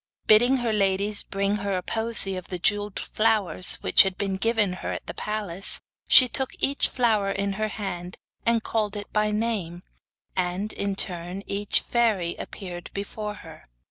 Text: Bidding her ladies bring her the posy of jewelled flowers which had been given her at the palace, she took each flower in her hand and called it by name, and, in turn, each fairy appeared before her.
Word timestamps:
Bidding 0.25 0.57
her 0.57 0.73
ladies 0.73 1.21
bring 1.21 1.57
her 1.57 1.75
the 1.75 1.83
posy 1.83 2.35
of 2.35 2.47
jewelled 2.47 2.99
flowers 2.99 3.75
which 3.81 4.01
had 4.01 4.17
been 4.17 4.35
given 4.37 4.73
her 4.73 4.91
at 4.93 5.05
the 5.05 5.13
palace, 5.13 5.79
she 6.07 6.27
took 6.27 6.53
each 6.57 6.89
flower 6.89 7.29
in 7.29 7.53
her 7.53 7.67
hand 7.67 8.17
and 8.43 8.63
called 8.63 8.95
it 8.95 9.13
by 9.13 9.29
name, 9.29 9.83
and, 10.35 10.73
in 10.73 10.95
turn, 10.95 11.43
each 11.45 11.81
fairy 11.81 12.35
appeared 12.39 12.89
before 12.95 13.35
her. 13.45 13.63